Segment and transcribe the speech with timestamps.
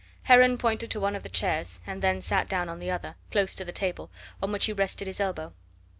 [0.23, 3.53] Heron pointed to one of the chairs, and then sat down on the other, close
[3.53, 4.09] to the table,
[4.41, 5.53] on which he rested his elbow.